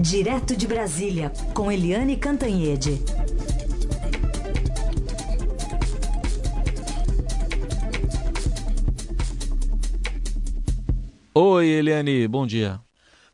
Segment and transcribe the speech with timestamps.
[0.00, 2.98] Direto de Brasília, com Eliane Cantanhede.
[11.34, 12.80] Oi, Eliane, bom dia.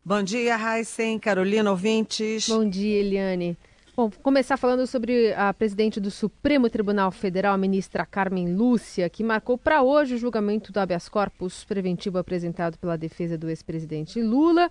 [0.04, 2.48] Bom dia, Heisen, Carolina, ouvintes.
[2.48, 3.56] Bom dia, Eliane.
[3.96, 9.08] Bom, vou começar falando sobre a presidente do Supremo Tribunal Federal, a ministra Carmen Lúcia,
[9.08, 14.20] que marcou para hoje o julgamento do habeas corpus preventivo apresentado pela defesa do ex-presidente
[14.20, 14.68] Lula.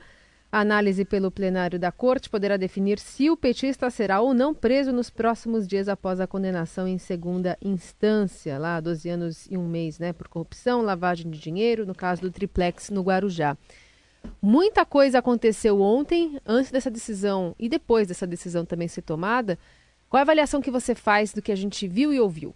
[0.56, 4.94] A análise pelo plenário da corte poderá definir se o petista será ou não preso
[4.94, 10.00] nos próximos dias após a condenação em segunda instância, lá 12 anos e um mês,
[10.00, 13.58] né, por corrupção, lavagem de dinheiro, no caso do triplex no Guarujá.
[14.41, 19.59] Muita coisa aconteceu ontem, antes dessa decisão e depois dessa decisão também ser tomada.
[20.08, 22.56] Qual a avaliação que você faz do que a gente viu e ouviu?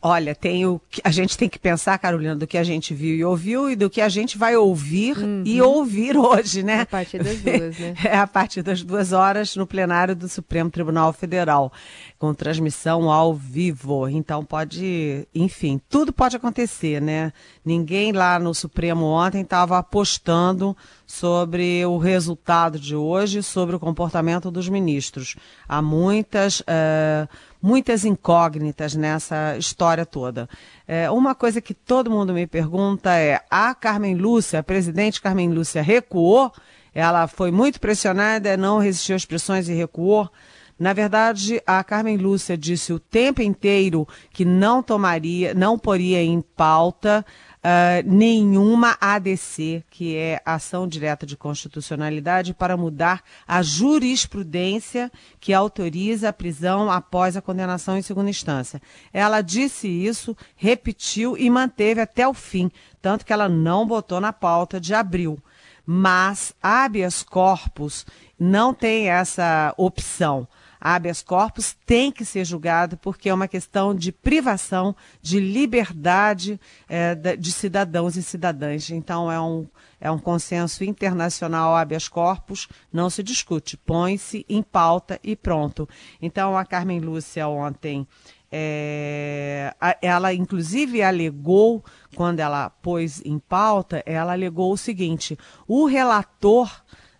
[0.00, 3.24] Olha, tem o, a gente tem que pensar, Carolina, do que a gente viu e
[3.24, 5.42] ouviu e do que a gente vai ouvir uhum.
[5.44, 6.80] e ouvir hoje, né?
[6.80, 7.94] A partir das duas, né?
[8.04, 11.70] É a partir das duas horas no plenário do Supremo Tribunal Federal,
[12.18, 14.08] com transmissão ao vivo.
[14.08, 17.34] Então pode, enfim, tudo pode acontecer, né?
[17.62, 20.74] Ninguém lá no Supremo ontem estava apostando
[21.06, 25.36] sobre o resultado de hoje, sobre o comportamento dos ministros.
[25.68, 26.60] Há muitas.
[26.60, 27.28] Uh,
[27.66, 30.48] muitas incógnitas nessa história toda.
[30.86, 35.50] É, uma coisa que todo mundo me pergunta é: a Carmen Lúcia, a presidente Carmen
[35.52, 36.52] Lúcia, recuou?
[36.94, 40.30] Ela foi muito pressionada, não resistiu às pressões e recuou?
[40.78, 46.40] Na verdade, a Carmen Lúcia disse o tempo inteiro que não tomaria, não poria em
[46.40, 47.26] pauta
[47.66, 56.28] uh, nenhuma ADC, que é ação direta de constitucionalidade, para mudar a jurisprudência que autoriza
[56.28, 58.80] a prisão após a condenação em segunda instância.
[59.12, 62.70] Ela disse isso, repetiu e manteve até o fim,
[63.02, 65.38] tanto que ela não botou na pauta de abril.
[65.84, 68.06] Mas habeas corpus
[68.38, 70.48] não tem essa opção
[70.94, 77.12] habeas corpus tem que ser julgado porque é uma questão de privação de liberdade é,
[77.36, 78.88] de cidadãos e cidadãs.
[78.90, 79.66] Então é um,
[80.00, 85.88] é um consenso internacional habeas corpus, não se discute, põe-se em pauta e pronto.
[86.22, 88.06] Então a Carmen Lúcia ontem
[88.50, 95.36] é, ela inclusive alegou, quando ela pôs em pauta, ela alegou o seguinte:
[95.66, 96.70] o relator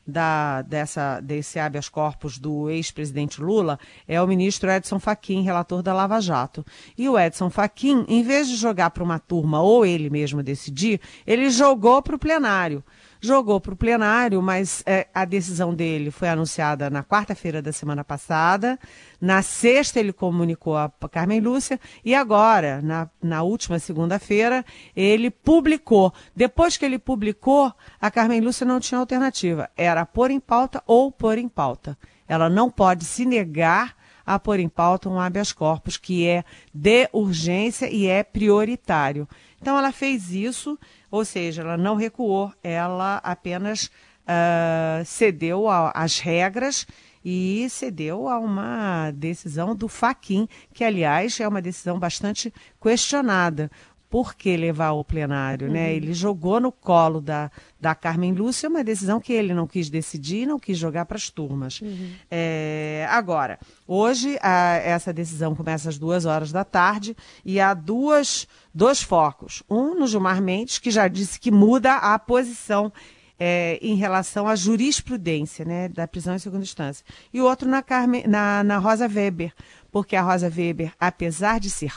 [0.06, 5.92] da, dessa, desse habeas corpus do ex-presidente Lula é o ministro Edson Fachin, relator da
[5.92, 6.64] Lava Jato.
[6.96, 11.00] E o Edson Fachin, em vez de jogar para uma turma ou ele mesmo decidir,
[11.26, 12.84] ele jogou para o plenário
[13.20, 18.04] jogou para o plenário, mas é, a decisão dele foi anunciada na quarta-feira da semana
[18.04, 18.78] passada.
[19.20, 26.12] Na sexta, ele comunicou a Carmen Lúcia e agora, na, na última segunda-feira, ele publicou.
[26.34, 29.70] Depois que ele publicou, a Carmen Lúcia não tinha alternativa.
[29.76, 31.96] Era pôr em pauta ou pôr em pauta.
[32.28, 33.94] Ela não pode se negar
[34.26, 36.44] a pôr em pauta um habeas corpus que é
[36.74, 39.28] de urgência e é prioritário.
[39.60, 40.78] Então, ela fez isso
[41.10, 43.90] ou seja, ela não recuou, ela apenas
[44.26, 46.86] uh, cedeu às regras
[47.24, 53.70] e cedeu a uma decisão do Faquin, que, aliás, é uma decisão bastante questionada,
[54.08, 55.80] por que levar ao plenário, né?
[55.80, 55.86] uhum.
[55.86, 55.94] né?
[55.94, 57.50] Ele jogou no colo da,
[57.80, 61.16] da Carmen Lúcia uma decisão que ele não quis decidir e não quis jogar para
[61.16, 61.80] as turmas.
[61.80, 62.12] Uhum.
[62.30, 68.46] É, agora, hoje a, essa decisão começa às duas horas da tarde e há duas,
[68.74, 69.62] dois focos.
[69.68, 72.92] Um no Gilmar Mendes, que já disse que muda a posição
[73.38, 77.04] é, em relação à jurisprudência né, da prisão em segunda instância.
[77.32, 79.52] E o outro na, Carmen, na, na Rosa Weber,
[79.90, 81.92] porque a Rosa Weber, apesar de ser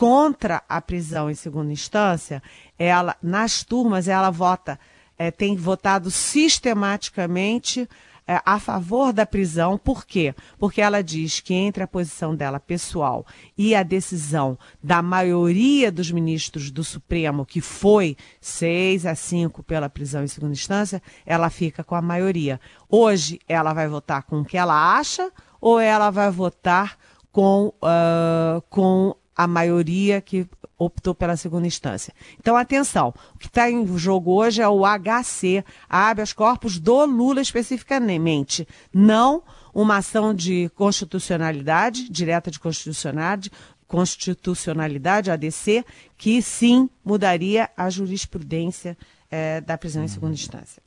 [0.00, 2.42] contra a prisão em segunda instância,
[2.78, 4.80] ela, nas turmas, ela vota,
[5.18, 7.86] é, tem votado sistematicamente
[8.26, 9.76] é, a favor da prisão.
[9.76, 10.34] Por quê?
[10.58, 13.26] Porque ela diz que entre a posição dela pessoal
[13.58, 19.90] e a decisão da maioria dos ministros do Supremo, que foi 6 a 5 pela
[19.90, 22.58] prisão em segunda instância, ela fica com a maioria.
[22.88, 25.30] Hoje ela vai votar com o que ela acha
[25.60, 26.96] ou ela vai votar
[27.30, 30.46] com, uh, com a maioria que
[30.78, 32.12] optou pela segunda instância.
[32.38, 37.40] Então, atenção, o que está em jogo hoje é o HC, habeas corpus do Lula
[37.40, 39.42] especificamente, não
[39.72, 43.50] uma ação de constitucionalidade, direta de constitucionalidade,
[43.86, 45.84] constitucionalidade, ADC,
[46.18, 48.96] que sim mudaria a jurisprudência
[49.30, 50.82] é, da prisão em segunda instância.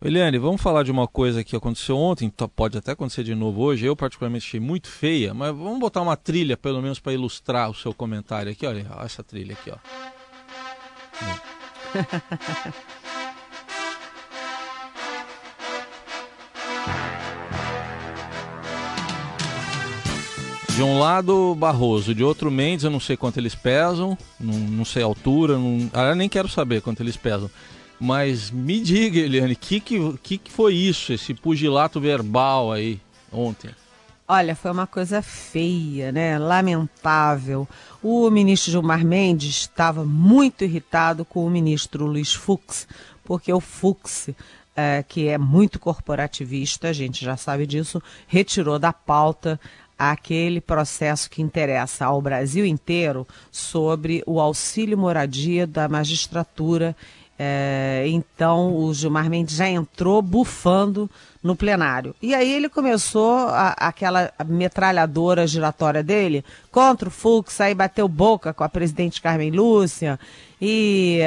[0.00, 3.62] Eliane, vamos falar de uma coisa que aconteceu ontem, tá, pode até acontecer de novo
[3.62, 3.84] hoje.
[3.84, 7.74] Eu, particularmente, achei muito feia, mas vamos botar uma trilha, pelo menos, para ilustrar o
[7.74, 8.64] seu comentário aqui.
[8.64, 9.78] Olha, olha essa trilha aqui, ó.
[20.76, 24.84] De um lado, Barroso, de outro, Mendes, eu não sei quanto eles pesam, não, não
[24.84, 27.50] sei a altura, não, ah, nem quero saber quanto eles pesam.
[28.00, 33.00] Mas me diga, Eliane, o que, que, que foi isso, esse pugilato verbal aí
[33.32, 33.70] ontem?
[34.30, 36.38] Olha, foi uma coisa feia, né?
[36.38, 37.66] Lamentável.
[38.02, 42.86] O ministro Gilmar Mendes estava muito irritado com o ministro Luiz Fux,
[43.24, 44.28] porque o Fux,
[44.76, 49.58] é, que é muito corporativista, a gente já sabe disso, retirou da pauta
[49.98, 56.94] aquele processo que interessa ao Brasil inteiro sobre o auxílio moradia da magistratura
[57.38, 61.08] é, então o Gilmar Mendes já entrou bufando
[61.42, 62.14] no plenário.
[62.20, 68.52] E aí ele começou a, aquela metralhadora giratória dele contra o Fux, aí bateu boca
[68.52, 70.18] com a presidente Carmen Lúcia,
[70.60, 71.20] e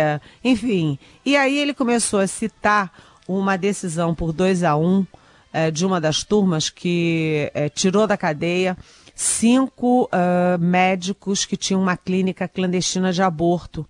[0.44, 1.00] enfim.
[1.26, 2.92] E aí ele começou a citar
[3.28, 5.06] uma decisão por 2 a 1 um,
[5.54, 8.78] é, de uma das turmas que é, tirou da cadeia
[9.14, 13.86] cinco uh, médicos que tinham uma clínica clandestina de aborto.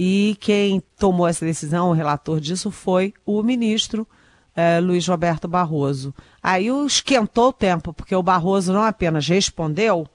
[0.00, 4.06] E quem tomou essa decisão, o relator disso, foi o ministro
[4.54, 6.14] eh, Luiz Roberto Barroso.
[6.40, 10.06] Aí esquentou o tempo, porque o Barroso não apenas respondeu,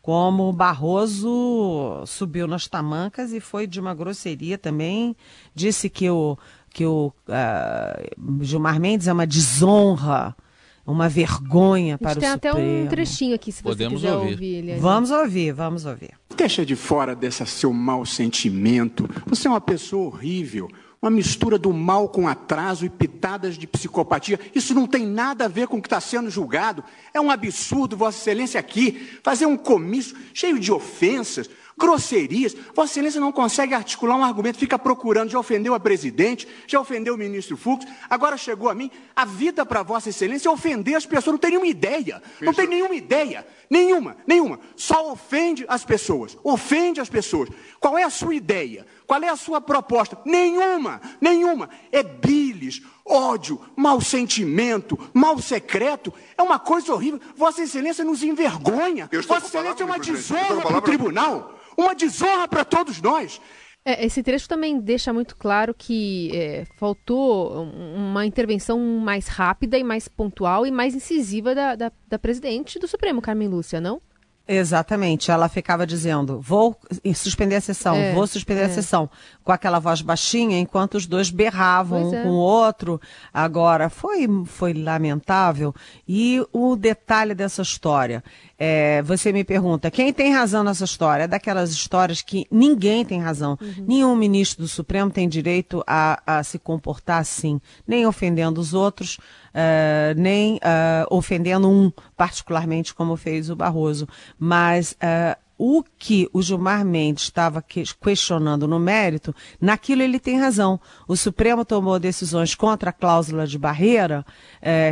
[0.00, 5.16] como o Barroso subiu nas tamancas e foi de uma grosseria também.
[5.52, 6.38] Disse que o,
[6.70, 10.36] que o uh, Gilmar Mendes é uma desonra
[10.86, 12.38] uma vergonha para o Supremo.
[12.38, 14.56] Tem até um trechinho aqui, se Podemos você quiser ouvir.
[14.56, 14.78] ouvir.
[14.78, 16.10] Vamos ouvir, vamos ouvir.
[16.36, 19.08] Deixa de fora desse seu mau sentimento.
[19.26, 20.68] Você é uma pessoa horrível.
[21.02, 24.40] Uma mistura do mal com atraso e pitadas de psicopatia.
[24.54, 26.82] Isso não tem nada a ver com o que está sendo julgado.
[27.12, 32.56] É um absurdo, Vossa Excelência, aqui, fazer um comício cheio de ofensas grosserias.
[32.74, 37.14] Vossa Excelência não consegue articular um argumento, fica procurando, já ofendeu a presidente, já ofendeu
[37.14, 38.90] o ministro Fux, agora chegou a mim.
[39.14, 42.22] A vida para Vossa Excelência é ofender as pessoas, não tem nenhuma ideia.
[42.40, 43.46] Não tem nenhuma ideia.
[43.68, 44.60] Nenhuma, nenhuma.
[44.76, 46.38] Só ofende as pessoas.
[46.42, 47.48] Ofende as pessoas.
[47.80, 48.86] Qual é a sua ideia?
[49.06, 50.18] Qual é a sua proposta?
[50.24, 51.68] Nenhuma, nenhuma.
[51.90, 56.12] É bilis, ódio, mau sentimento, mal secreto.
[56.38, 57.20] É uma coisa horrível.
[57.36, 59.08] Vossa Excelência nos envergonha.
[59.26, 63.40] Vossa Excelência é uma desonra para o tribunal uma desonra para todos nós.
[63.84, 69.84] É, esse trecho também deixa muito claro que é, faltou uma intervenção mais rápida e
[69.84, 74.02] mais pontual e mais incisiva da, da, da presidente do Supremo, Carmen Lúcia, não?
[74.48, 75.30] Exatamente.
[75.30, 76.76] Ela ficava dizendo: vou
[77.14, 78.64] suspender a sessão, é, vou suspender é.
[78.66, 79.10] a sessão,
[79.42, 82.22] com aquela voz baixinha, enquanto os dois berravam um é.
[82.22, 83.00] com o outro.
[83.34, 85.74] Agora, foi, foi lamentável.
[86.06, 88.22] E o detalhe dessa história:
[88.58, 91.24] é, você me pergunta, quem tem razão nessa história?
[91.24, 93.58] É daquelas histórias que ninguém tem razão.
[93.60, 93.84] Uhum.
[93.86, 99.18] Nenhum ministro do Supremo tem direito a, a se comportar assim, nem ofendendo os outros
[99.56, 104.06] uh, nem uh, ofendendo um particularmente como fez o Barroso,
[104.38, 107.64] mas uh, o que o Gilmar Mendes estava
[108.02, 110.78] questionando no mérito, naquilo ele tem razão.
[111.08, 114.22] O Supremo tomou decisões contra a cláusula de barreira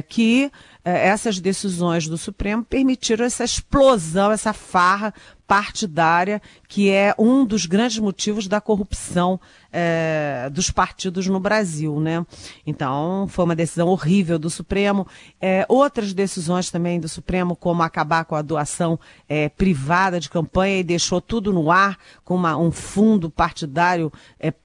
[0.08, 0.50] que
[0.82, 5.12] essas decisões do Supremo permitiram essa explosão, essa farra
[5.46, 9.38] partidária, que é um dos grandes motivos da corrupção
[9.70, 12.24] é, dos partidos no Brasil, né?
[12.66, 15.06] Então, foi uma decisão horrível do Supremo.
[15.40, 20.78] É, outras decisões também do Supremo, como acabar com a doação é, privada de campanha
[20.78, 24.12] e deixou tudo no ar, com uma, um fundo partidário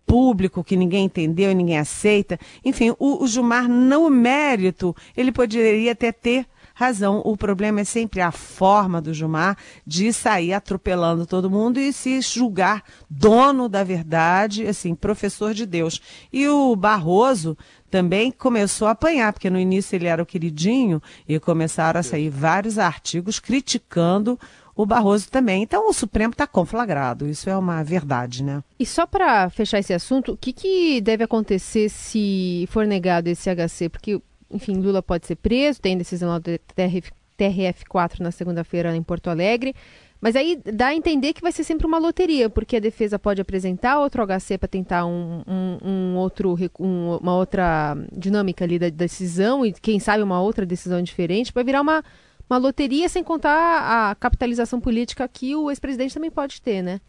[0.06, 2.39] público que ninguém entendeu e ninguém aceita.
[2.65, 6.48] Enfim, o, o Gilmar, no mérito, ele poderia até ter
[6.80, 7.22] razão.
[7.26, 12.22] O problema é sempre a forma do Gilmar de sair atropelando todo mundo e se
[12.22, 16.02] julgar dono da verdade, assim, professor de Deus.
[16.32, 17.58] E o Barroso
[17.92, 22.30] também começou a apanhar, porque no início ele era o queridinho e começaram a sair
[22.30, 24.40] vários artigos criticando
[24.74, 25.64] o Barroso também.
[25.64, 28.64] Então o Supremo está conflagrado, isso é uma verdade, né?
[28.80, 33.50] E só para fechar esse assunto, o que, que deve acontecer se for negado esse
[33.54, 33.90] HC?
[33.90, 39.29] Porque enfim, Lula pode ser preso, tem decisão do TRF, TRF4 na segunda-feira em Porto
[39.29, 39.74] Alegre.
[40.22, 43.39] Mas aí dá a entender que vai ser sempre uma loteria, porque a defesa pode
[43.39, 48.89] apresentar outro HC para tentar um, um, um outro, um, uma outra dinâmica ali da
[48.89, 51.53] decisão e, quem sabe, uma outra decisão diferente.
[51.53, 52.03] Vai virar uma,
[52.50, 57.00] uma loteria, sem contar a capitalização política que o ex-presidente também pode ter, né?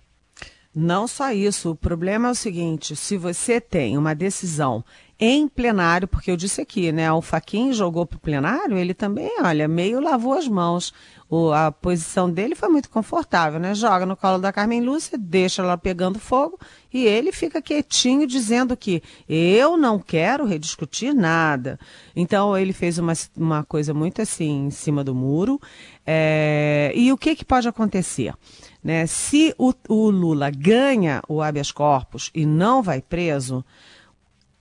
[0.72, 1.72] Não só isso.
[1.72, 4.84] O problema é o seguinte: se você tem uma decisão
[5.22, 7.12] em plenário, porque eu disse aqui, né?
[7.12, 10.94] O Faquin jogou para o plenário, ele também, olha, meio lavou as mãos.
[11.28, 13.74] O, a posição dele foi muito confortável, né?
[13.74, 16.58] Joga no colo da Carmen Lúcia, deixa ela pegando fogo
[16.92, 21.78] e ele fica quietinho dizendo que eu não quero rediscutir nada.
[22.16, 25.60] Então ele fez uma, uma coisa muito assim em cima do muro.
[26.04, 28.34] É, e o que, que pode acontecer?
[28.82, 29.06] Né?
[29.06, 33.62] Se o, o Lula ganha o habeas corpus e não vai preso,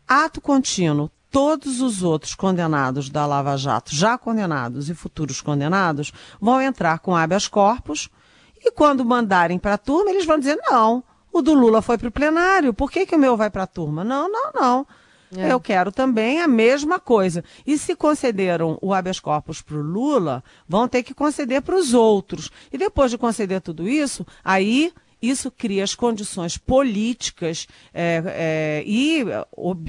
[0.10, 6.12] ato contínuo, todos os outros condenados da Lava Jato, já condenados e futuros condenados,
[6.42, 8.10] vão entrar com habeas corpus
[8.60, 12.08] e quando mandarem para a turma, eles vão dizer: não, o do Lula foi para
[12.08, 14.04] o plenário, por que, que o meu vai para a turma?
[14.04, 14.88] Não, não, não.
[15.38, 15.52] É.
[15.52, 17.44] Eu quero também a mesma coisa.
[17.66, 21.94] E se concederam o habeas corpus para o Lula, vão ter que conceder para os
[21.94, 22.50] outros.
[22.74, 29.24] E depois de conceder tudo isso, aí isso cria as condições políticas é, é, e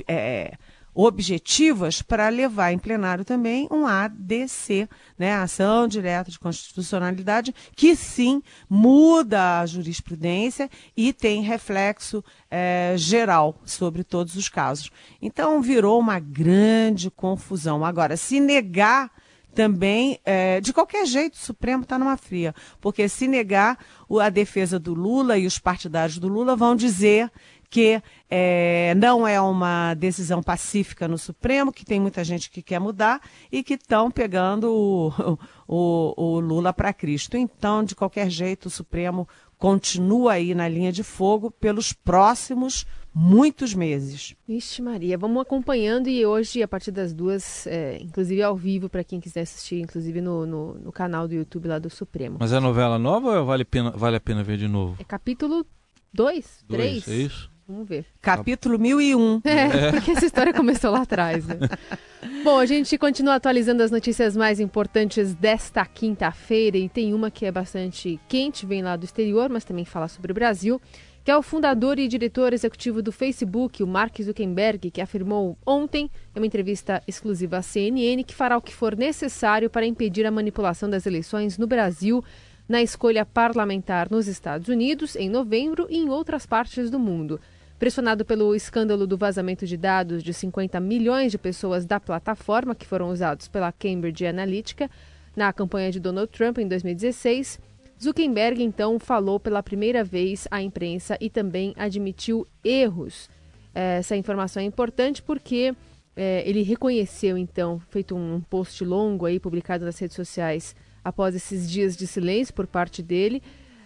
[0.09, 0.55] é,
[0.95, 8.43] objetivas para levar em plenário também um ADC, né, ação direta de constitucionalidade, que sim
[8.69, 14.91] muda a jurisprudência e tem reflexo é, geral sobre todos os casos.
[15.23, 17.85] Então virou uma grande confusão.
[17.85, 19.11] Agora, se negar
[19.55, 23.79] também, é, de qualquer jeito, o Supremo está numa fria, porque se negar,
[24.21, 27.31] a defesa do Lula e os partidários do Lula vão dizer
[27.71, 32.81] que é, não é uma decisão pacífica no Supremo, que tem muita gente que quer
[32.81, 35.39] mudar e que estão pegando o,
[35.69, 37.37] o, o Lula para Cristo.
[37.37, 43.75] Então, de qualquer jeito, o Supremo continua aí na linha de fogo pelos próximos muitos
[43.75, 44.35] meses.
[44.47, 49.05] Vixe Maria, vamos acompanhando e hoje, a partir das duas, é, inclusive ao vivo, para
[49.05, 52.37] quem quiser assistir, inclusive no, no, no, canal do YouTube lá do Supremo.
[52.41, 54.97] Mas é novela nova ou vale, pena, vale a pena ver de novo?
[54.99, 55.67] É capítulo
[56.13, 57.09] 2, 3.
[57.09, 57.51] É isso?
[57.71, 58.05] Vamos ver.
[58.21, 59.43] Capítulo 1001.
[59.45, 61.57] É, é, porque essa história começou lá atrás, né?
[62.43, 67.47] Bom, a gente continua atualizando as notícias mais importantes desta quinta-feira e tem uma que
[67.47, 70.81] é bastante quente, vem lá do exterior, mas também fala sobre o Brasil,
[71.25, 76.11] que é o fundador e diretor executivo do Facebook, o Mark Zuckerberg, que afirmou ontem,
[76.35, 80.31] em uma entrevista exclusiva à CNN, que fará o que for necessário para impedir a
[80.31, 82.25] manipulação das eleições no Brasil
[82.69, 87.41] na escolha parlamentar nos Estados Unidos em novembro e em outras partes do mundo.
[87.81, 92.87] Pressionado pelo escândalo do vazamento de dados de 50 milhões de pessoas da plataforma que
[92.87, 94.89] foram usados pela Cambridge Analytica
[95.35, 97.59] na campanha de Donald Trump em 2016,
[98.03, 103.29] Zuckerberg então falou pela primeira vez à imprensa e também admitiu erros.
[103.75, 105.75] Essa informação é importante porque
[106.17, 111.71] é, ele reconheceu então, feito um post longo aí publicado nas redes sociais após esses
[111.71, 113.43] dias de silêncio por parte dele,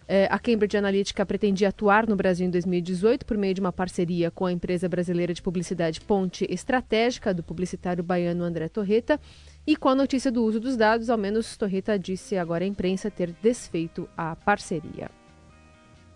[0.06, 4.30] é, a Cambridge Analytica pretendia atuar no Brasil em 2018 por meio de uma parceria
[4.30, 9.18] com a empresa brasileira de publicidade Ponte Estratégica, do publicitário baiano André Torreta.
[9.66, 13.10] E com a notícia do uso dos dados, ao menos Torreta disse agora à imprensa
[13.10, 15.10] ter desfeito a parceria.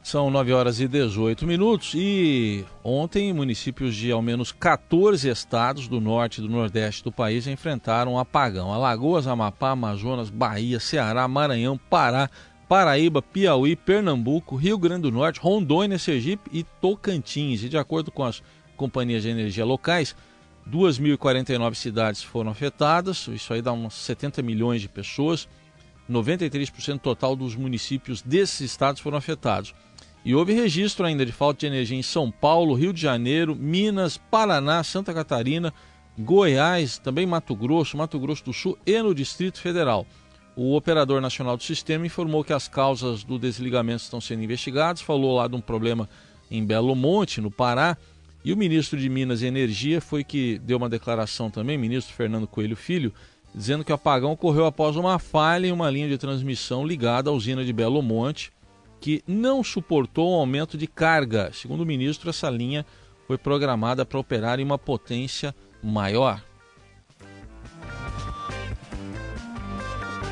[0.02, 6.00] São 9 horas e 18 minutos e ontem municípios de ao menos 14 estados do
[6.00, 8.72] norte e do nordeste do país enfrentaram um apagão.
[8.72, 12.30] Alagoas, Amapá, Amazonas, Bahia, Ceará, Maranhão, Pará,
[12.68, 17.62] Paraíba, Piauí, Pernambuco, Rio Grande do Norte, Rondônia, Sergipe e Tocantins.
[17.62, 18.42] E de acordo com as
[18.76, 20.14] companhias de energia locais,
[20.70, 25.48] 2.049 cidades foram afetadas, isso aí dá uns 70 milhões de pessoas.
[26.10, 29.74] 93% total dos municípios desses estados foram afetados.
[30.24, 34.16] E houve registro ainda de falta de energia em São Paulo, Rio de Janeiro, Minas,
[34.16, 35.72] Paraná, Santa Catarina,
[36.18, 40.06] Goiás, também Mato Grosso, Mato Grosso do Sul e no Distrito Federal.
[40.56, 45.36] O operador nacional do sistema informou que as causas do desligamento estão sendo investigadas, falou
[45.36, 46.08] lá de um problema
[46.50, 47.96] em Belo Monte, no Pará,
[48.44, 52.46] e o ministro de Minas e Energia foi que deu uma declaração também, ministro Fernando
[52.46, 53.12] Coelho Filho,
[53.54, 57.32] dizendo que o apagão ocorreu após uma falha em uma linha de transmissão ligada à
[57.32, 58.52] usina de Belo Monte,
[59.00, 61.50] que não suportou um aumento de carga.
[61.52, 62.84] Segundo o ministro, essa linha
[63.26, 66.42] foi programada para operar em uma potência maior.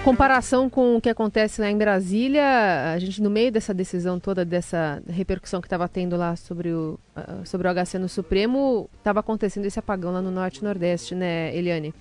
[0.07, 4.45] Comparação com o que acontece lá em Brasília, a gente no meio dessa decisão toda,
[4.45, 9.19] dessa repercussão que estava tendo lá sobre o, uh, sobre o HC no Supremo, estava
[9.19, 11.93] acontecendo esse apagão lá no Norte e Nordeste, né, Eliane?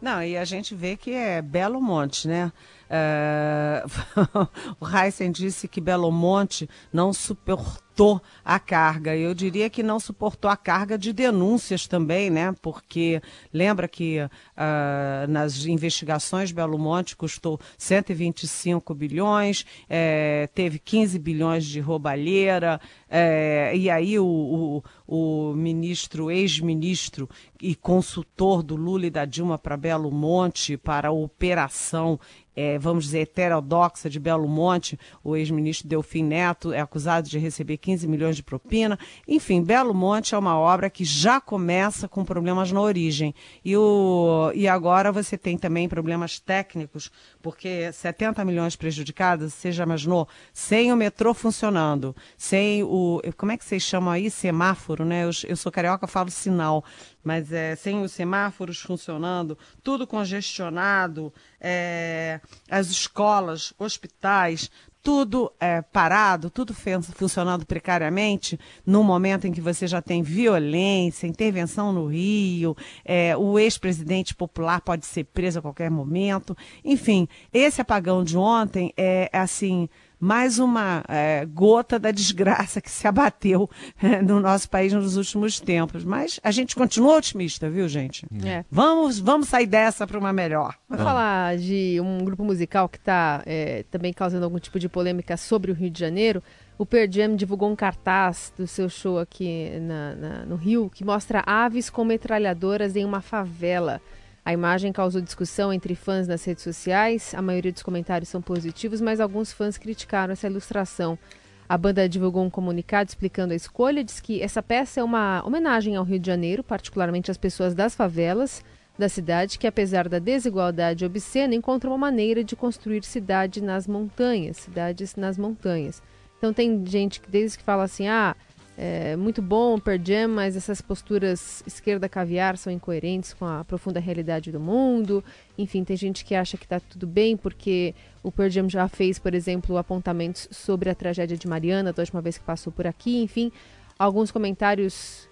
[0.00, 2.50] Não, e a gente vê que é Belo Monte, né?
[2.94, 4.48] Uh,
[4.78, 9.16] o Heisen disse que Belo Monte não suportou a carga.
[9.16, 12.54] Eu diria que não suportou a carga de denúncias também, né?
[12.60, 13.20] Porque
[13.52, 21.80] lembra que uh, nas investigações Belo Monte custou 125 bilhões, é, teve 15 bilhões de
[21.80, 27.28] roubalheira, é, e aí o, o, o ministro, ex-ministro
[27.62, 32.18] e consultor do Lula e da Dilma para Belo Monte para a operação
[32.56, 37.76] é, vamos dizer, heterodoxa de Belo Monte, o ex-ministro Delfim Neto é acusado de receber
[37.78, 38.98] 15 milhões de propina.
[39.26, 43.34] Enfim, Belo Monte é uma obra que já começa com problemas na origem.
[43.64, 47.10] E, o, e agora você tem também problemas técnicos,
[47.44, 50.26] porque 70 milhões prejudicados, você já imaginou?
[50.50, 53.20] Sem o metrô funcionando, sem o.
[53.36, 54.30] Como é que vocês chamam aí?
[54.30, 55.24] Semáforo, né?
[55.24, 56.82] Eu, eu sou carioca, falo sinal
[57.24, 62.38] mas é, sem os semáforos funcionando, tudo congestionado, é,
[62.70, 64.70] as escolas, hospitais,
[65.04, 71.92] tudo é, parado, tudo funcionando precariamente, no momento em que você já tem violência, intervenção
[71.92, 76.56] no Rio, é, o ex-presidente popular pode ser preso a qualquer momento.
[76.82, 79.90] Enfim, esse apagão de ontem é assim
[80.24, 83.68] mais uma é, gota da desgraça que se abateu
[84.02, 86.02] é, no nosso país nos últimos tempos.
[86.02, 88.26] Mas a gente continua otimista, viu, gente?
[88.42, 88.64] É.
[88.70, 90.74] Vamos, vamos sair dessa para uma melhor.
[90.88, 95.36] Vamos falar de um grupo musical que está é, também causando algum tipo de polêmica
[95.36, 96.42] sobre o Rio de Janeiro.
[96.78, 101.04] O Per Jam divulgou um cartaz do seu show aqui na, na, no Rio que
[101.04, 104.00] mostra aves com metralhadoras em uma favela.
[104.44, 107.34] A imagem causou discussão entre fãs nas redes sociais.
[107.34, 111.18] A maioria dos comentários são positivos, mas alguns fãs criticaram essa ilustração.
[111.66, 115.96] A banda divulgou um comunicado explicando a escolha, diz que essa peça é uma homenagem
[115.96, 118.62] ao Rio de Janeiro, particularmente às pessoas das favelas
[118.98, 124.58] da cidade, que apesar da desigualdade obscena, encontram uma maneira de construir cidade nas montanhas,
[124.58, 126.02] cidades nas montanhas.
[126.38, 128.36] Então tem gente que desde que fala assim, ah,
[128.76, 133.64] é, muito bom o Pearl Jam, mas essas posturas esquerda caviar são incoerentes com a
[133.64, 135.22] profunda realidade do mundo.
[135.56, 139.18] Enfim, tem gente que acha que está tudo bem porque o Pearl Jam já fez,
[139.18, 143.22] por exemplo, apontamentos sobre a tragédia de Mariana da última vez que passou por aqui.
[143.22, 143.52] Enfim,
[143.96, 145.28] alguns comentários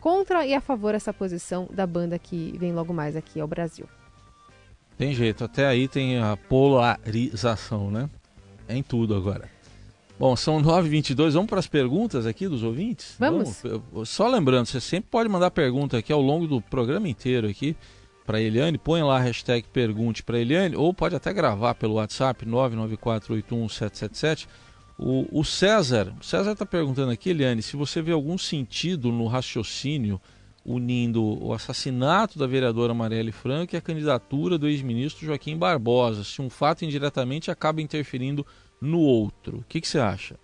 [0.00, 3.86] contra e a favor essa posição da banda que vem logo mais aqui ao Brasil.
[4.96, 8.08] Tem jeito, até aí tem a polarização, né?
[8.68, 9.51] É em tudo agora.
[10.22, 13.16] Bom, são 9h22, vamos para as perguntas aqui dos ouvintes?
[13.18, 13.60] Vamos.
[13.60, 14.08] vamos.
[14.08, 17.76] Só lembrando, você sempre pode mandar pergunta aqui ao longo do programa inteiro aqui
[18.24, 22.46] para Eliane, põe lá a hashtag pergunte para Eliane, ou pode até gravar pelo WhatsApp
[22.46, 24.46] 994811777.
[24.96, 29.26] O, o César, o César está perguntando aqui, Eliane, se você vê algum sentido no
[29.26, 30.20] raciocínio
[30.64, 36.40] unindo o assassinato da vereadora Marielle Franco e a candidatura do ex-ministro Joaquim Barbosa, se
[36.40, 38.46] um fato indiretamente acaba interferindo
[38.82, 39.58] no outro.
[39.58, 40.36] O que, que você acha?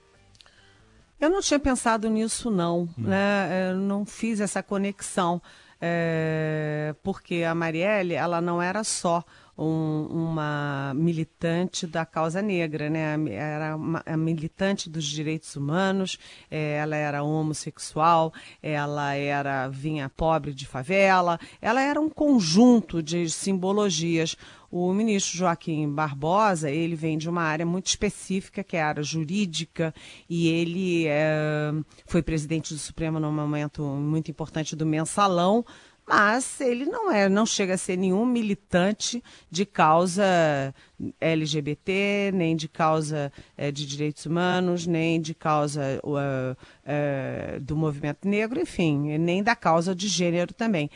[1.21, 2.83] Eu não tinha pensado nisso, não.
[2.83, 2.93] Hum.
[2.97, 3.71] Né?
[3.71, 5.43] Eu não fiz essa conexão.
[5.81, 6.95] É...
[7.03, 9.25] Porque a Marielle, ela não era só
[9.59, 13.17] um, uma militante da causa negra, né?
[13.31, 16.17] Era uma, militante dos direitos humanos,
[16.49, 23.29] é, ela era homossexual, ela era vinha pobre de favela, ela era um conjunto de
[23.29, 24.37] simbologias.
[24.71, 29.03] O ministro Joaquim Barbosa, ele vem de uma área muito específica, que é a área
[29.03, 29.95] jurídica,
[30.29, 31.73] e ele é,
[32.07, 35.65] foi presidente do Supremo num momento muito importante do mensalão,
[36.09, 40.75] mas ele não é, não chega a ser nenhum militante de causa
[41.21, 48.27] LGBT, nem de causa é, de direitos humanos, nem de causa uh, uh, do movimento
[48.27, 50.91] negro, enfim, nem da causa de gênero também.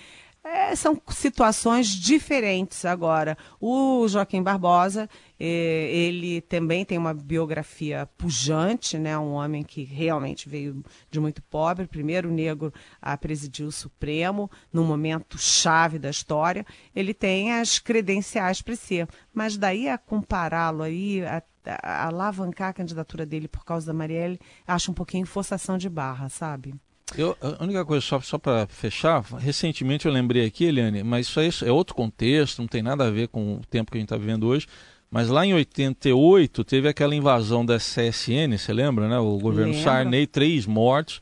[0.45, 3.39] É, são situações diferentes agora.
[3.61, 9.17] O Joaquim Barbosa, é, ele também tem uma biografia pujante, né?
[9.17, 14.85] um homem que realmente veio de muito pobre, primeiro negro a presidir o Supremo, num
[14.85, 16.67] momento chave da história.
[16.93, 22.75] Ele tem as credenciais para ser, mas daí a compará-lo aí, a, a alavancar a
[22.75, 26.75] candidatura dele por causa da Marielle, acho um pouquinho forçação de barra, sabe?
[27.17, 31.41] Eu, a única coisa, só, só para fechar, recentemente eu lembrei aqui, Eliane, mas isso
[31.41, 34.07] aí é outro contexto, não tem nada a ver com o tempo que a gente
[34.07, 34.67] está vivendo hoje.
[35.11, 39.19] Mas lá em 88 teve aquela invasão da CSN, você lembra, né?
[39.19, 39.85] O governo Lembra.
[39.85, 41.21] Sarney, três mortos.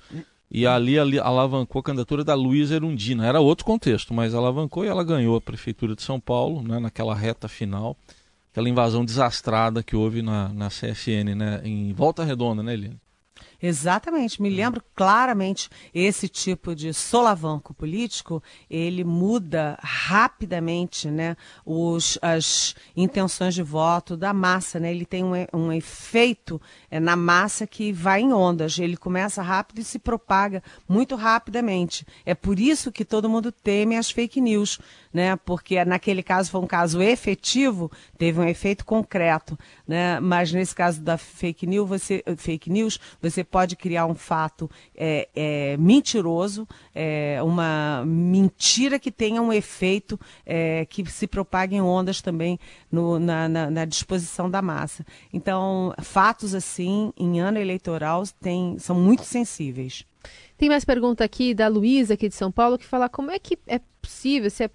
[0.49, 3.27] E ali, ali alavancou a candidatura da Luísa Erundina.
[3.27, 7.17] Era outro contexto, mas alavancou e ela ganhou a prefeitura de São Paulo, né, naquela
[7.17, 7.97] reta final.
[8.53, 11.61] Aquela invasão desastrada que houve na, na CSN, né?
[11.65, 12.99] Em Volta Redonda, né, Eliane?
[13.63, 22.75] Exatamente, me lembro claramente esse tipo de solavanco político, ele muda rapidamente, né, os, as
[22.97, 27.93] intenções de voto da massa, né, ele tem um, um efeito é, na massa que
[27.93, 32.07] vai em ondas, ele começa rápido e se propaga muito rapidamente.
[32.25, 34.79] É por isso que todo mundo teme as fake news,
[35.13, 40.75] né, porque naquele caso foi um caso efetivo, teve um efeito concreto, né, mas nesse
[40.75, 46.67] caso da fake news, você, fake news, você pode criar um fato é, é, mentiroso,
[46.95, 52.59] é, uma mentira que tenha um efeito é, que se propague em ondas também
[52.91, 55.05] no, na, na, na, disposição da massa.
[55.33, 60.05] Então, fatos assim, em ano eleitoral, tem, são muito sensíveis.
[60.57, 63.59] Tem mais pergunta aqui da Luísa, aqui de São Paulo, que fala como é que
[63.67, 64.71] é possível, se é,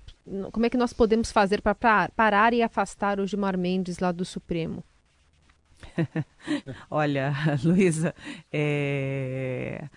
[0.51, 1.75] como é que nós podemos fazer para
[2.15, 4.83] parar e afastar o Gilmar Mendes lá do Supremo?
[6.89, 8.13] Olha, Luísa,
[8.51, 9.87] é...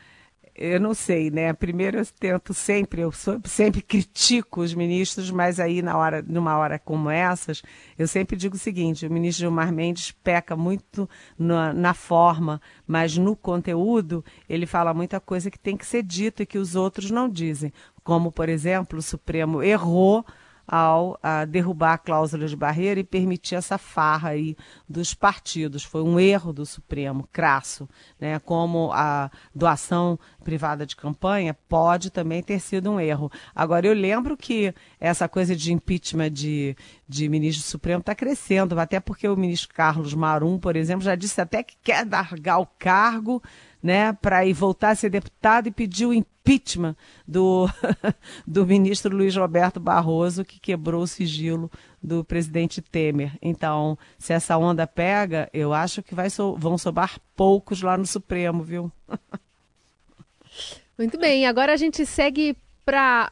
[0.54, 1.52] eu não sei, né?
[1.52, 3.12] Primeiro eu tento sempre, eu
[3.44, 7.62] sempre critico os ministros, mas aí na hora, numa hora como essas,
[7.98, 11.08] eu sempre digo o seguinte: o ministro Gilmar Mendes peca muito
[11.38, 16.42] na, na forma, mas no conteúdo ele fala muita coisa que tem que ser dita
[16.42, 17.72] e que os outros não dizem.
[18.02, 20.24] Como, por exemplo, o Supremo errou
[20.68, 24.54] ao derrubar a cláusula de barreira e permitir essa farra aí
[24.87, 25.83] dos partidos.
[25.83, 27.88] Foi um erro do Supremo, crasso,
[28.20, 28.38] né?
[28.38, 33.31] Como a doação privada de campanha pode também ter sido um erro.
[33.54, 36.76] Agora, eu lembro que essa coisa de impeachment de,
[37.09, 41.40] de ministro Supremo está crescendo, até porque o ministro Carlos Marum, por exemplo, já disse
[41.40, 43.42] até que quer largar o cargo
[43.82, 47.68] né, para ir voltar a ser deputado e pedir o impeachment do,
[48.46, 51.70] do ministro Luiz Roberto Barroso, que quebrou o sigilo
[52.02, 53.32] do presidente Temer.
[53.40, 58.06] Então, se essa onda pega, eu acho que vai so, vão sobrar poucos lá no
[58.06, 58.90] Supremo, viu?
[60.98, 63.30] Muito bem, agora a gente segue para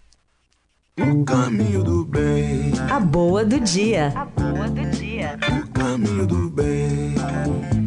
[0.98, 2.72] o caminho do bem.
[2.90, 4.12] A boa do dia.
[4.16, 5.38] A boa do dia.
[5.62, 7.85] O caminho do bem.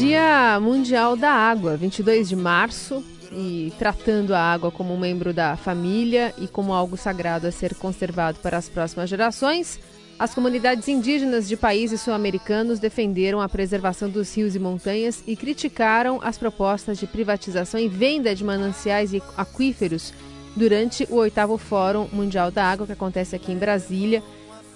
[0.00, 5.58] Dia Mundial da Água, 22 de março, e tratando a água como um membro da
[5.58, 9.78] família e como algo sagrado a ser conservado para as próximas gerações,
[10.18, 16.18] as comunidades indígenas de países sul-americanos defenderam a preservação dos rios e montanhas e criticaram
[16.22, 20.14] as propostas de privatização e venda de mananciais e aquíferos
[20.56, 24.22] durante o oitavo Fórum Mundial da Água, que acontece aqui em Brasília.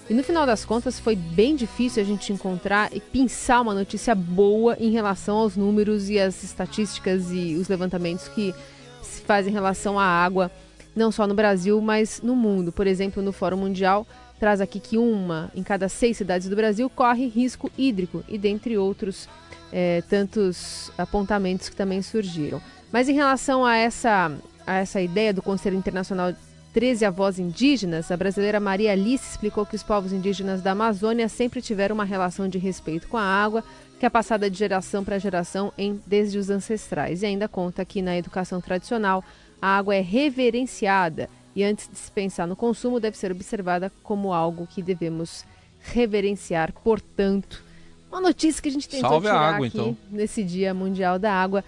[0.09, 4.14] E no final das contas foi bem difícil a gente encontrar e pensar uma notícia
[4.14, 8.55] boa em relação aos números e as estatísticas e os levantamentos que
[9.03, 10.51] se fazem em relação à água,
[10.95, 12.71] não só no Brasil, mas no mundo.
[12.71, 14.07] Por exemplo, no Fórum Mundial
[14.38, 18.77] traz aqui que uma em cada seis cidades do Brasil corre risco hídrico e dentre
[18.77, 19.27] outros
[19.73, 22.61] é, tantos apontamentos que também surgiram.
[22.93, 24.31] Mas em relação a essa,
[24.67, 26.35] a essa ideia do Conselho Internacional
[26.75, 31.63] 13 avós indígenas, a brasileira Maria Alice explicou que os povos indígenas da Amazônia sempre
[31.63, 33.63] tiveram uma relação de respeito com a água,
[34.01, 37.23] que é passada de geração para geração em, desde os ancestrais.
[37.23, 39.23] E ainda conta que na educação tradicional
[39.63, 44.33] a água é reverenciada e antes de se pensar no consumo deve ser observada como
[44.33, 45.45] algo que devemos
[45.81, 46.73] reverenciar.
[46.73, 47.63] Portanto,
[48.11, 49.97] uma notícia que a gente tentou Salve tirar água, aqui então.
[50.11, 51.63] nesse Dia Mundial da Água.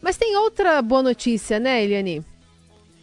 [0.00, 2.24] Mas tem outra boa notícia, né, Eliane?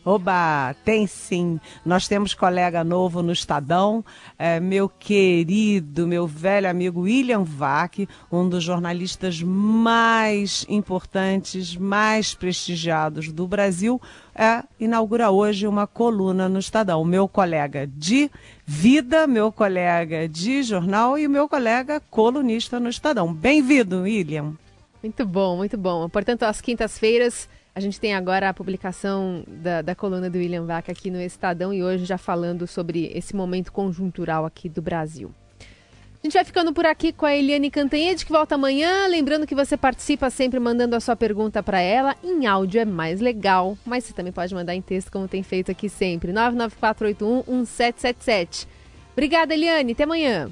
[0.06, 1.60] Oba, tem sim.
[1.84, 4.06] Nós temos colega novo no Estadão,
[4.38, 13.32] é, meu querido, meu velho amigo William Vac, um dos jornalistas mais importantes, mais prestigiados
[13.32, 14.00] do Brasil,
[14.36, 17.04] é, inaugura hoje uma coluna no Estadão.
[17.04, 18.30] Meu colega de
[18.64, 23.34] vida, meu colega de jornal e meu colega colunista no Estadão.
[23.34, 24.54] Bem-vindo, William.
[25.02, 26.08] Muito bom, muito bom.
[26.10, 30.94] Portanto, às quintas-feiras a gente tem agora a publicação da, da coluna do William Vaca
[30.94, 35.30] aqui no Estadão e hoje já falando sobre esse momento conjuntural aqui do Brasil.
[35.60, 39.08] A gente vai ficando por aqui com a Eliane Cantanhede, que volta amanhã.
[39.08, 42.16] Lembrando que você participa sempre mandando a sua pergunta para ela.
[42.24, 45.70] Em áudio é mais legal, mas você também pode mandar em texto, como tem feito
[45.70, 46.32] aqui sempre.
[46.32, 48.68] 994811777.
[49.12, 49.92] Obrigada, Eliane.
[49.92, 50.50] Até amanhã.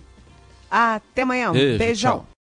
[0.70, 1.54] Até amanhã.
[1.54, 2.20] Beijo, Beijão.
[2.20, 2.28] Tchau.